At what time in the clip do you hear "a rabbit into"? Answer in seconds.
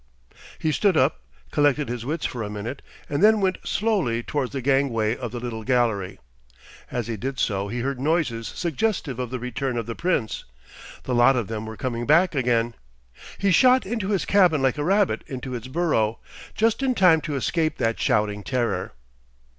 14.79-15.53